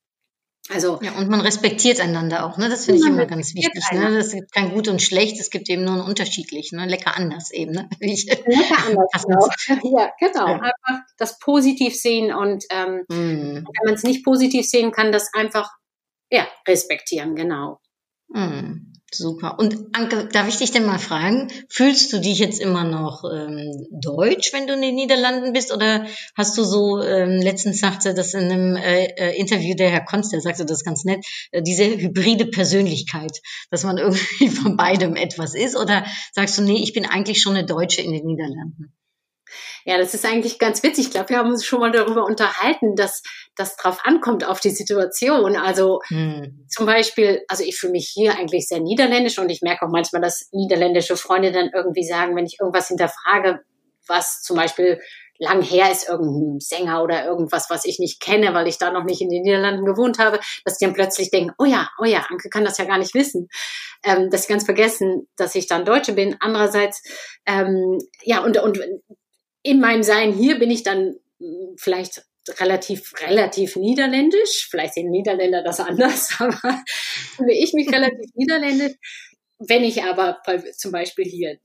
[0.71, 2.69] Also ja, und man respektiert einander auch, ne?
[2.69, 3.83] Das finde ich immer ganz wichtig.
[3.91, 4.17] Ne?
[4.17, 6.85] Es gibt kein Gut und Schlecht, es gibt eben nur ein unterschiedlich, ne?
[6.85, 7.71] Lecker anders eben.
[7.71, 7.89] Ne?
[7.99, 9.47] Lecker anders, genau.
[9.97, 10.47] Ja, genau.
[10.47, 10.53] Ja.
[10.55, 13.65] Einfach das positiv sehen und ähm, mm.
[13.65, 15.71] wenn man es nicht positiv sehen kann, das einfach
[16.29, 17.79] ja respektieren, genau.
[18.27, 18.88] Mm.
[19.11, 19.57] Super.
[19.57, 23.87] Und Anke, darf ich dich denn mal fragen, fühlst du dich jetzt immer noch ähm,
[23.91, 25.73] deutsch, wenn du in den Niederlanden bist?
[25.73, 30.05] Oder hast du so, ähm, letztens sagte das in einem äh, äh, Interview der Herr
[30.05, 33.41] Konz, der sagte das ganz nett, äh, diese hybride Persönlichkeit,
[33.71, 35.75] dass man irgendwie von beidem etwas ist?
[35.75, 38.93] Oder sagst du, nee, ich bin eigentlich schon eine Deutsche in den Niederlanden?
[39.85, 41.07] Ja, das ist eigentlich ganz witzig.
[41.07, 43.23] Ich glaube, wir haben uns schon mal darüber unterhalten, dass
[43.55, 45.55] das drauf ankommt auf die Situation.
[45.55, 46.65] Also hm.
[46.69, 50.21] zum Beispiel, also ich fühle mich hier eigentlich sehr niederländisch und ich merke auch manchmal,
[50.21, 53.61] dass niederländische Freunde dann irgendwie sagen, wenn ich irgendwas hinterfrage,
[54.07, 54.99] was zum Beispiel
[55.39, 59.05] lang her ist, irgendein Sänger oder irgendwas, was ich nicht kenne, weil ich da noch
[59.05, 62.25] nicht in den Niederlanden gewohnt habe, dass die dann plötzlich denken, oh ja, oh ja,
[62.29, 63.47] Anke kann das ja gar nicht wissen.
[64.03, 66.35] Ähm, dass sie ganz vergessen, dass ich dann Deutsche bin.
[66.41, 67.01] Andererseits,
[67.45, 68.79] ähm, ja, und, und
[69.63, 72.23] in meinem Sein hier bin ich dann hm, vielleicht
[72.59, 74.67] relativ, relativ niederländisch.
[74.69, 76.81] Vielleicht sehen Niederländer das anders, aber
[77.35, 78.95] fühle ich mich relativ niederländisch.
[79.59, 80.41] Wenn ich aber
[80.77, 81.59] zum Beispiel hier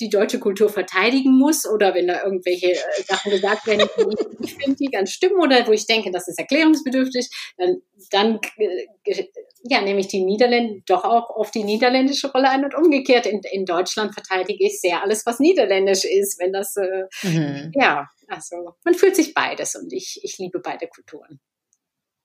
[0.00, 4.54] die deutsche Kultur verteidigen muss oder wenn da irgendwelche äh, Sachen gesagt werden, die ich
[4.54, 9.22] finde, die ganz stimmen oder wo ich denke, das ist erklärungsbedürftig, dann, dann äh,
[9.64, 13.26] ja, nehme ich die Niederländer doch auch auf die niederländische Rolle ein und umgekehrt.
[13.26, 17.72] In, in Deutschland verteidige ich sehr alles, was niederländisch ist, wenn das, äh, mhm.
[17.74, 21.40] ja, Also man fühlt sich beides und ich, ich liebe beide Kulturen.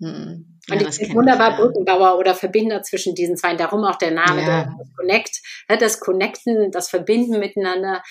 [0.02, 0.60] Hm.
[0.68, 1.64] Ja, und ich bin wunderbar ich, ja.
[1.64, 3.56] Brückenbauer oder Verbinder zwischen diesen zwei.
[3.56, 4.76] Darum auch der Name, ja.
[4.78, 8.04] das Connect, das Connecten, das Verbinden miteinander.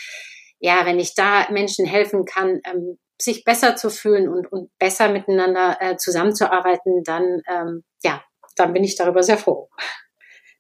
[0.59, 5.09] Ja, wenn ich da Menschen helfen kann, ähm, sich besser zu fühlen und, und besser
[5.11, 8.23] miteinander äh, zusammenzuarbeiten, dann ähm, ja,
[8.57, 9.69] dann bin ich darüber sehr froh.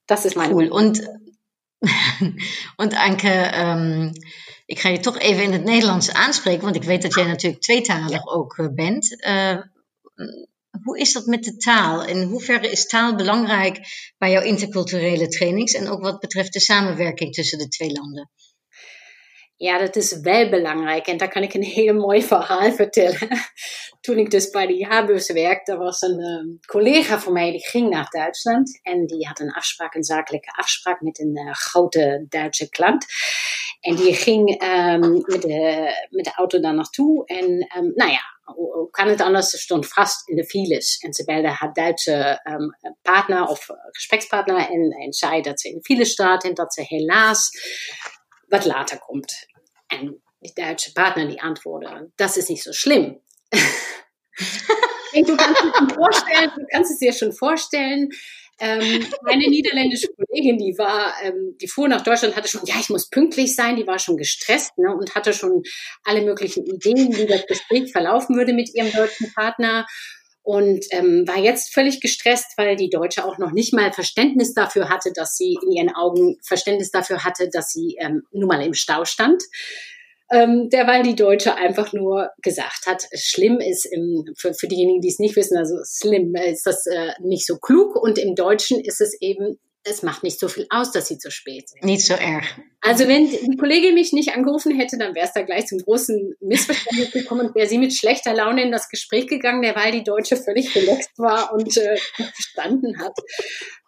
[0.06, 0.68] Das ist mein cool.
[0.68, 1.02] Und
[2.76, 4.12] und Anke, um,
[4.66, 7.62] ik ga je toch even in het Nederlands aanspreken, want ik weet dat jij natuurlijk
[7.62, 9.24] tweetalig ook eh, bent.
[9.26, 9.58] Uh,
[10.82, 12.06] hoe is dat met de taal?
[12.06, 13.80] In hoeverre is taal belangrijk
[14.18, 18.30] bij jouw interculturele trainings en ook wat betreft de samenwerking tussen de twee landen?
[19.62, 21.06] Ja, dat is wel belangrijk.
[21.06, 23.28] En daar kan ik een heel mooi verhaal vertellen.
[24.00, 27.90] Toen ik dus bij de jaarbeurs werkte, was een um, collega van mij die ging
[27.90, 28.80] naar Duitsland.
[28.82, 33.06] En die had een afspraak, een zakelijke afspraak met een uh, grote Duitse klant.
[33.80, 37.26] En die ging um, met, de, met de auto daar naartoe.
[37.26, 37.44] En
[37.76, 39.50] um, nou ja, hoe kan het anders?
[39.50, 40.98] Ze stond vast in de files.
[40.98, 42.40] En ze belde haar Duitse
[43.02, 47.50] partner of gesprekspartner en, zei dat ze in de file staat en dat ze helaas
[48.46, 49.50] wat later komt.
[50.56, 53.20] Duitse Partner die antworten, das ist nicht so schlimm.
[53.52, 58.08] du kannst, es vorstellen, du kannst es dir schon vorstellen.
[58.60, 62.90] Ähm, meine niederländische Kollegin, die war, ähm, die fuhr nach Deutschland, hatte schon, ja, ich
[62.90, 65.62] muss pünktlich sein, die war schon gestresst ne, und hatte schon
[66.04, 69.86] alle möglichen Ideen, wie das Gespräch verlaufen würde mit ihrem deutschen Partner
[70.42, 74.88] und ähm, war jetzt völlig gestresst, weil die Deutsche auch noch nicht mal Verständnis dafür
[74.88, 78.74] hatte, dass sie in ihren Augen Verständnis dafür hatte, dass sie ähm, nun mal im
[78.74, 79.42] Stau stand.
[80.32, 85.10] Ähm, derweil die Deutsche einfach nur gesagt hat, schlimm ist im, für, für diejenigen, die
[85.10, 89.00] es nicht wissen, also schlimm ist das äh, nicht so klug und im Deutschen ist
[89.00, 91.84] es eben es macht nicht so viel aus, dass sie zu spät sind.
[91.84, 92.44] Nicht so erg.
[92.80, 96.34] Also wenn die Kollegin mich nicht angerufen hätte, dann wäre es da gleich zum großen
[96.40, 100.04] Missverständnis gekommen und wäre sie mit schlechter Laune in das Gespräch gegangen, der weil die
[100.04, 103.16] Deutsche völlig relaxed war und äh, verstanden hat.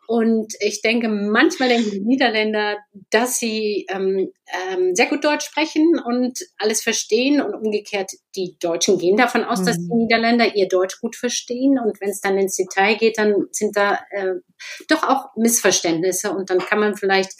[0.06, 2.76] Und ich denke, manchmal denken die Niederländer,
[3.10, 4.32] dass sie ähm,
[4.70, 7.40] ähm, sehr gut Deutsch sprechen und alles verstehen.
[7.40, 9.66] Und umgekehrt, die Deutschen gehen davon aus, mhm.
[9.66, 9.94] dass die.
[9.94, 11.78] Niederländer ihr Deutsch gut verstehen.
[11.78, 14.34] Und wenn es dann ins Detail geht, dann sind da äh,
[14.88, 16.30] doch auch Missverständnisse.
[16.30, 17.32] Und dann kann man vielleicht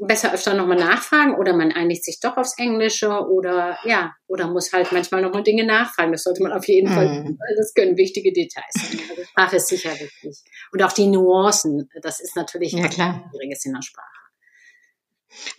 [0.00, 4.72] besser öfter nochmal nachfragen oder man einigt sich doch aufs Englische oder ja, oder muss
[4.72, 6.12] halt manchmal nochmal Dinge nachfragen.
[6.12, 6.94] Das sollte man auf jeden mm.
[6.94, 9.00] Fall das können wichtige Details sein.
[9.10, 10.38] Also Sprache ist sicher wichtig.
[10.72, 13.30] Und auch die Nuancen, das ist natürlich ja, klar.
[13.30, 14.19] Schwieriges in der Sprache.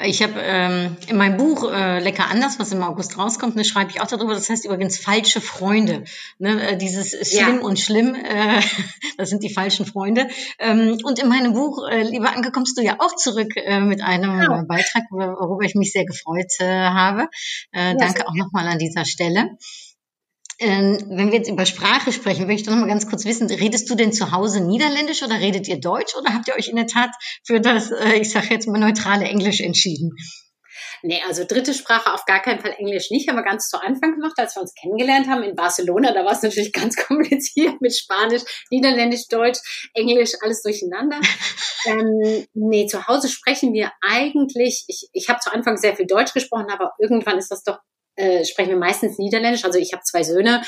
[0.04, 3.92] Ich habe ähm, in meinem Buch äh, Lecker anders, was im August rauskommt, ne, schreibe
[3.92, 4.34] ich auch darüber.
[4.34, 6.04] Das heißt übrigens falsche Freunde.
[6.40, 7.62] Ne, äh, dieses Schlimm ja.
[7.62, 8.62] und Schlimm, äh,
[9.18, 10.28] das sind die falschen Freunde.
[10.60, 14.02] Ähm, und in meinem Buch, äh, lieber Anke, kommst du ja auch zurück äh, mit
[14.02, 14.64] einem ja.
[14.68, 17.30] Beitrag, worüber ich mich sehr gefreut äh, habe.
[17.72, 19.58] Äh, ja, danke auch nochmal an dieser Stelle.
[20.62, 23.90] Ähm, wenn wir jetzt über Sprache sprechen, möchte ich noch mal ganz kurz wissen, redest
[23.90, 26.86] du denn zu Hause Niederländisch oder redet ihr Deutsch oder habt ihr euch in der
[26.86, 27.10] Tat
[27.44, 30.12] für das, äh, ich sage jetzt mal, neutrale Englisch entschieden?
[31.04, 34.14] Nee, also dritte Sprache auf gar keinen Fall Englisch nicht, haben wir ganz zu Anfang
[34.14, 36.14] gemacht, als wir uns kennengelernt haben in Barcelona.
[36.14, 41.20] Da war es natürlich ganz kompliziert mit Spanisch, Niederländisch, Deutsch, Englisch, alles durcheinander.
[41.86, 46.34] ähm, nee, zu Hause sprechen wir eigentlich, ich, ich habe zu Anfang sehr viel Deutsch
[46.34, 47.80] gesprochen, aber irgendwann ist das doch
[48.22, 49.66] äh, sprechen wir meistens Niederländisch.
[49.66, 50.62] Also ich habe zwei Söhne.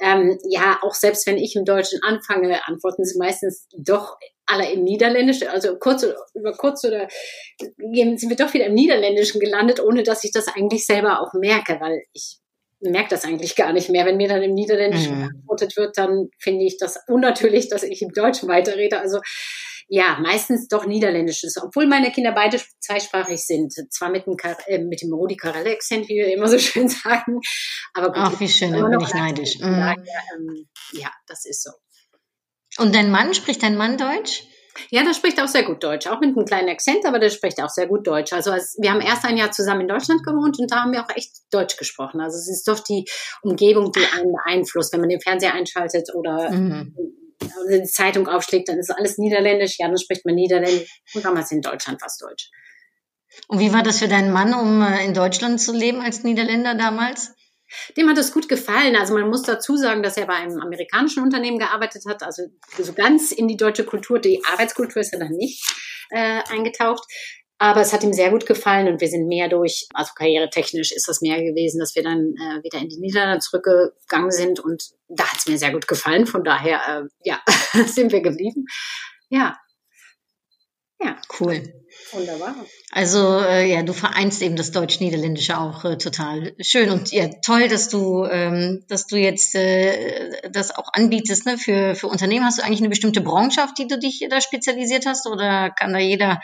[0.00, 4.16] Ähm, ja, auch selbst wenn ich im Deutschen anfange, antworten sie meistens doch
[4.46, 5.48] alle im Niederländischen.
[5.48, 7.08] Also kurz über kurz oder
[7.58, 11.78] sind wir doch wieder im Niederländischen gelandet, ohne dass ich das eigentlich selber auch merke,
[11.80, 12.38] weil ich
[12.80, 14.04] merke das eigentlich gar nicht mehr.
[14.04, 15.28] Wenn mir dann im Niederländischen mhm.
[15.28, 18.98] geantwortet wird, dann finde ich das unnatürlich, dass ich im Deutschen weiterrede.
[19.00, 19.20] Also
[19.88, 23.72] ja, meistens doch Niederländisches, obwohl meine Kinder beide zweisprachig sind.
[23.90, 27.40] Zwar mit dem, äh, mit dem Rudi Carell Akzent, wie wir immer so schön sagen.
[27.94, 29.58] Aber gut, Ach, wie schön, da bin ich neidisch.
[29.58, 29.72] Mhm.
[29.72, 31.70] Ja, ähm, ja, das ist so.
[32.78, 34.42] Und dein Mann, spricht dein Mann Deutsch?
[34.90, 37.62] Ja, der spricht auch sehr gut Deutsch, auch mit einem kleinen Akzent, aber der spricht
[37.62, 38.34] auch sehr gut Deutsch.
[38.34, 41.16] Also wir haben erst ein Jahr zusammen in Deutschland gewohnt und da haben wir auch
[41.16, 42.20] echt Deutsch gesprochen.
[42.20, 43.06] Also es ist doch die
[43.40, 46.94] Umgebung, die einen beeinflusst, wenn man den Fernseher einschaltet oder mhm
[47.40, 51.60] die Zeitung aufschlägt, dann ist alles Niederländisch, ja, dann spricht man Niederländisch und damals in
[51.60, 52.50] Deutschland fast Deutsch.
[53.48, 56.74] Und wie war das für deinen Mann, um äh, in Deutschland zu leben als Niederländer
[56.74, 57.32] damals?
[57.96, 58.94] Dem hat es gut gefallen.
[58.96, 62.44] Also man muss dazu sagen, dass er bei einem amerikanischen Unternehmen gearbeitet hat, also
[62.78, 65.64] so ganz in die deutsche Kultur, die Arbeitskultur ist er dann nicht
[66.10, 67.04] äh, eingetaucht.
[67.58, 71.08] Aber es hat ihm sehr gut gefallen und wir sind mehr durch, also karrieretechnisch ist
[71.08, 75.24] das mehr gewesen, dass wir dann äh, wieder in die Niederlande zurückgegangen sind und da
[75.24, 76.26] hat es mir sehr gut gefallen.
[76.26, 77.40] Von daher, äh, ja,
[77.86, 78.66] sind wir geblieben.
[79.30, 79.56] Ja.
[81.00, 81.85] Ja, cool.
[82.12, 82.54] Wunderbar.
[82.92, 87.68] Also äh, ja, du vereinst eben das Deutsch-Niederländische auch äh, total schön und ja, toll,
[87.68, 92.44] dass du, ähm, dass du jetzt äh, das auch anbietest ne, für, für Unternehmen.
[92.44, 95.92] Hast du eigentlich eine bestimmte Branche, auf die du dich da spezialisiert hast oder kann
[95.92, 96.40] da jeder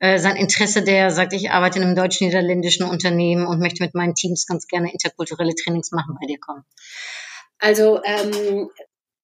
[0.00, 4.14] äh, sein Interesse, der sagt, ich arbeite in einem deutsch-niederländischen Unternehmen und möchte mit meinen
[4.14, 6.64] Teams ganz gerne interkulturelle Trainings machen, bei dir kommen?
[7.58, 8.68] Also ähm,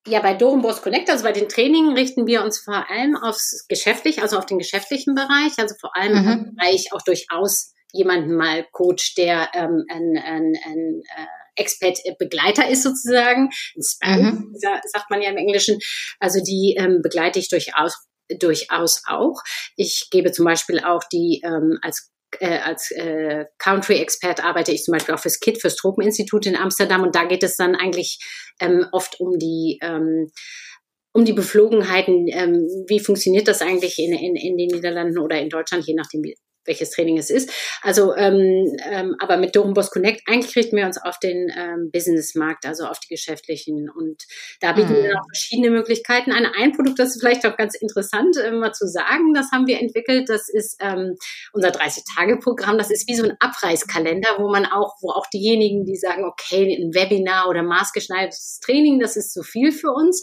[0.06, 4.22] ja, bei Dorenbos Connect, also bei den Trainings richten wir uns vor allem aufs geschäftlich,
[4.22, 6.32] also auf den geschäftlichen Bereich, also vor allem mhm.
[6.32, 12.82] im Bereich auch durchaus jemanden mal Coach, der ähm, ein, ein, ein äh, Expert-Begleiter ist
[12.82, 14.54] sozusagen, ein Spam, mhm.
[14.54, 15.78] sagt man ja im Englischen.
[16.18, 18.06] Also die ähm, begleite ich durchaus
[18.38, 19.42] durchaus auch.
[19.76, 24.92] Ich gebe zum Beispiel auch die ähm, als äh, als äh, Country-Expert arbeite ich zum
[24.92, 27.02] Beispiel auch fürs KIT, fürs Tropeninstitut in Amsterdam.
[27.02, 28.18] Und da geht es dann eigentlich
[28.60, 30.30] ähm, oft um die ähm,
[31.12, 35.48] um die Beflogenheiten, ähm, wie funktioniert das eigentlich in, in, in den Niederlanden oder in
[35.48, 37.50] Deutschland, je nachdem, wie, welches Training es ist.
[37.82, 42.66] Also, ähm, ähm, aber mit Boss Connect, eigentlich richten wir uns auf den ähm, Businessmarkt,
[42.66, 43.88] also auf die geschäftlichen.
[43.90, 44.24] Und
[44.60, 45.02] da bieten mhm.
[45.02, 46.32] wir auch verschiedene Möglichkeiten.
[46.32, 49.66] Ein, ein Produkt, das ist vielleicht auch ganz interessant, äh, mal zu sagen, das haben
[49.66, 50.28] wir entwickelt.
[50.28, 51.16] Das ist ähm,
[51.52, 52.78] unser 30-Tage-Programm.
[52.78, 56.76] Das ist wie so ein Abreißkalender, wo man auch, wo auch diejenigen, die sagen, okay,
[56.76, 60.22] ein Webinar oder maßgeschneidertes Training, das ist zu viel für uns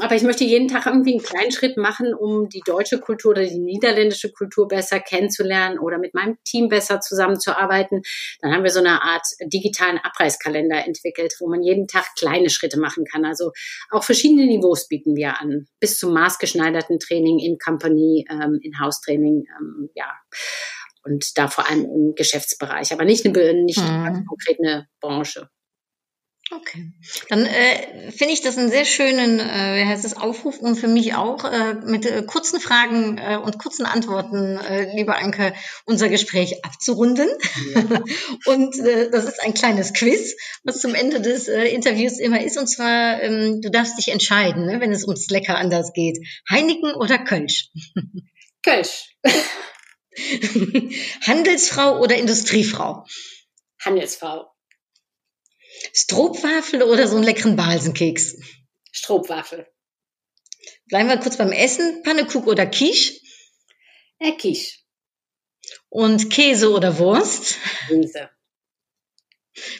[0.00, 3.44] aber ich möchte jeden Tag irgendwie einen kleinen Schritt machen, um die deutsche Kultur oder
[3.44, 8.02] die niederländische Kultur besser kennenzulernen oder mit meinem Team besser zusammenzuarbeiten.
[8.42, 12.78] Dann haben wir so eine Art digitalen Abreißkalender entwickelt, wo man jeden Tag kleine Schritte
[12.78, 13.24] machen kann.
[13.24, 13.52] Also
[13.90, 19.46] auch verschiedene Niveaus bieten wir an, bis zum maßgeschneiderten Training in Company, ähm, in House-Training,
[19.58, 20.12] ähm, ja.
[21.02, 24.26] Und da vor allem im Geschäftsbereich, aber nicht eine, nicht mhm.
[24.26, 25.48] konkret eine Branche.
[26.50, 26.92] Okay,
[27.28, 30.88] dann äh, finde ich das einen sehr schönen, äh, wie heißt das, Aufruf und für
[30.88, 35.52] mich auch äh, mit äh, kurzen Fragen äh, und kurzen Antworten, äh, lieber Anke,
[35.84, 37.28] unser Gespräch abzurunden.
[37.74, 38.02] Ja.
[38.46, 42.56] und äh, das ist ein kleines Quiz, was zum Ende des äh, Interviews immer ist.
[42.56, 46.16] Und zwar, ähm, du darfst dich entscheiden, ne, wenn es ums Lecker anders geht.
[46.50, 47.68] Heineken oder Kölsch?
[48.64, 49.14] Kölsch.
[51.26, 53.04] Handelsfrau oder Industriefrau?
[53.84, 54.46] Handelsfrau.
[55.92, 58.36] Stroopwafel oder so einen leckeren Balsenkeks?
[58.92, 59.66] Stroopwafel.
[60.86, 62.02] Bleiben wir kurz beim Essen.
[62.02, 63.20] Pannekuch oder Quiche?
[64.18, 64.78] Äh, Quiche.
[65.90, 67.58] Und Käse oder Wurst?
[67.88, 68.30] Käse.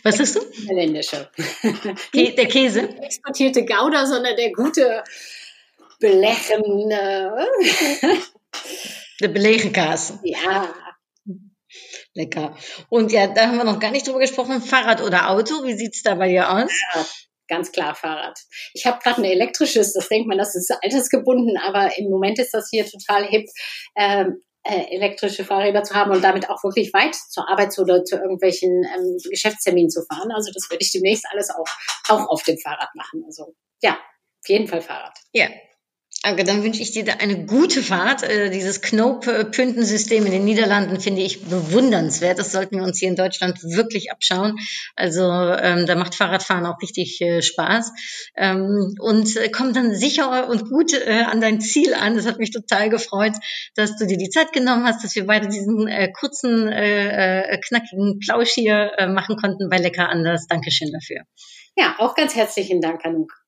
[0.02, 0.40] Was hast du?
[0.68, 1.30] Holländische.
[2.14, 2.88] der Käse?
[3.00, 5.04] Exportierte Gouda, sondern der gute
[6.00, 7.46] belechende.
[9.20, 10.14] der Belegenkaas.
[10.22, 10.74] Ja.
[12.18, 12.56] Lecker.
[12.88, 14.60] Und ja, da haben wir noch gar nicht drüber gesprochen.
[14.60, 16.70] Fahrrad oder Auto, wie sieht's da bei dir aus?
[16.94, 17.06] Ja,
[17.48, 18.38] ganz klar Fahrrad.
[18.74, 22.52] Ich habe gerade ein elektrisches, das denkt man, das ist altersgebunden, aber im Moment ist
[22.52, 23.48] das hier total hip.
[23.96, 28.16] Ähm, äh, elektrische Fahrräder zu haben und damit auch wirklich weit zur Arbeit oder zu
[28.16, 30.30] irgendwelchen ähm, Geschäftsterminen zu fahren.
[30.32, 31.68] Also das werde ich demnächst alles auch,
[32.08, 33.22] auch auf dem Fahrrad machen.
[33.24, 35.16] Also ja, auf jeden Fall Fahrrad.
[35.32, 35.48] Ja,
[36.22, 38.24] Danke, dann wünsche ich dir da eine gute Fahrt.
[38.24, 42.40] Äh, dieses Knope-Pündensystem in den Niederlanden finde ich bewundernswert.
[42.40, 44.56] Das sollten wir uns hier in Deutschland wirklich abschauen.
[44.96, 47.92] Also ähm, da macht Fahrradfahren auch richtig äh, Spaß.
[48.36, 52.16] Ähm, und äh, komm dann sicher und gut äh, an dein Ziel an.
[52.16, 53.34] Das hat mich total gefreut,
[53.76, 58.18] dass du dir die Zeit genommen hast, dass wir beide diesen äh, kurzen, äh, knackigen
[58.18, 60.46] Plausch hier machen konnten bei Lecker Anders.
[60.48, 61.22] Dankeschön dafür.
[61.76, 63.47] Ja, auch ganz herzlichen Dank, Anouk.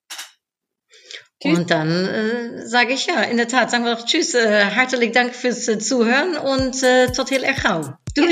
[1.43, 1.59] Tschüss.
[1.59, 4.35] Und dann äh, sage ich ja, in der Tat, sagen wir doch Tschüss.
[4.35, 7.95] Äh, herzlich Dank fürs äh, Zuhören und äh, tot heel erg gauw.
[8.17, 8.27] Ja,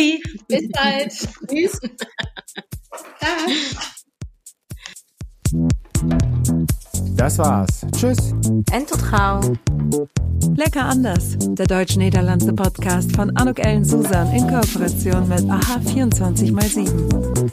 [0.48, 1.10] bis bald.
[1.48, 1.80] tschüss.
[7.16, 7.86] Das war's.
[7.96, 8.32] Tschüss.
[8.44, 9.56] Und tot gauw.
[10.56, 11.38] Lecker anders.
[11.38, 17.48] Der deutsch-niederlandse Podcast von Anuk Ellen Susan in Kooperation mit AHA 24x7.